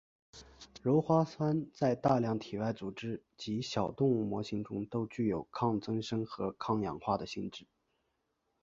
[0.81, 7.67] 鞣花酸在大量体外组织及小动物模型中都具有抗增生和抗氧化的性质。